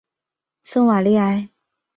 [0.63, 1.51] 圣瓦利埃。